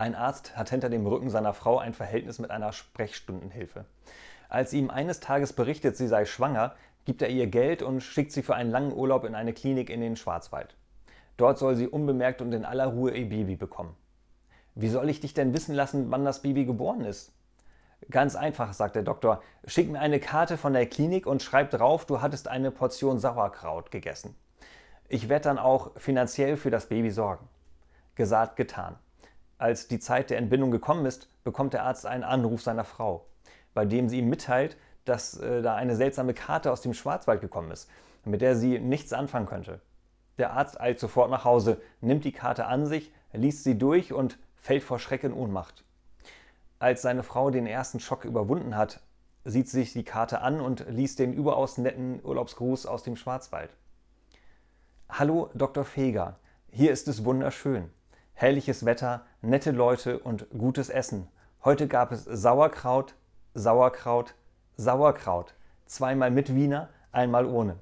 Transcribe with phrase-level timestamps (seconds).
[0.00, 3.84] Ein Arzt hat hinter dem Rücken seiner Frau ein Verhältnis mit einer Sprechstundenhilfe.
[4.48, 8.44] Als ihm eines Tages berichtet, sie sei schwanger, gibt er ihr Geld und schickt sie
[8.44, 10.76] für einen langen Urlaub in eine Klinik in den Schwarzwald.
[11.36, 13.96] Dort soll sie unbemerkt und in aller Ruhe ihr Baby bekommen.
[14.76, 17.32] Wie soll ich dich denn wissen lassen, wann das Baby geboren ist?
[18.08, 19.42] Ganz einfach, sagt der Doktor.
[19.66, 23.90] Schick mir eine Karte von der Klinik und schreib drauf, du hattest eine Portion Sauerkraut
[23.90, 24.36] gegessen.
[25.08, 27.48] Ich werde dann auch finanziell für das Baby sorgen.
[28.14, 28.94] Gesagt, getan.
[29.58, 33.26] Als die Zeit der Entbindung gekommen ist, bekommt der Arzt einen Anruf seiner Frau,
[33.74, 37.72] bei dem sie ihm mitteilt, dass äh, da eine seltsame Karte aus dem Schwarzwald gekommen
[37.72, 37.90] ist,
[38.24, 39.80] mit der sie nichts anfangen könnte.
[40.38, 44.38] Der Arzt eilt sofort nach Hause, nimmt die Karte an sich, liest sie durch und
[44.56, 45.84] fällt vor Schreck in Ohnmacht.
[46.78, 49.00] Als seine Frau den ersten Schock überwunden hat,
[49.44, 53.70] sieht sie sich die Karte an und liest den überaus netten Urlaubsgruß aus dem Schwarzwald.
[55.08, 55.84] Hallo, Dr.
[55.84, 56.38] Feger.
[56.70, 57.90] Hier ist es wunderschön.
[58.34, 61.28] Herrliches Wetter, nette Leute und gutes Essen.
[61.64, 63.14] Heute gab es Sauerkraut,
[63.54, 64.34] Sauerkraut,
[64.76, 65.54] Sauerkraut.
[65.86, 67.76] Zweimal mit Wiener, einmal ohne.